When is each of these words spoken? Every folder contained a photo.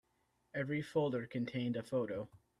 Every 0.55 0.81
folder 0.81 1.27
contained 1.27 1.77
a 1.77 1.83
photo. 1.83 2.27